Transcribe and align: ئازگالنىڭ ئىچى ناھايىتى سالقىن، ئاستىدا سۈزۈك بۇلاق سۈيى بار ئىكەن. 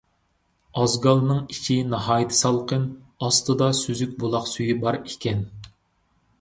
ئازگالنىڭ 0.83 1.41
ئىچى 1.55 1.77
ناھايىتى 1.91 2.39
سالقىن، 2.39 2.89
ئاستىدا 3.27 3.71
سۈزۈك 3.83 4.19
بۇلاق 4.25 4.51
سۈيى 4.57 4.81
بار 4.85 5.01
ئىكەن. 5.03 5.49